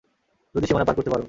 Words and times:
যদি 0.55 0.65
সীমানা 0.67 0.85
পার 0.85 0.95
করতে 0.95 1.09
পারো। 1.09 1.19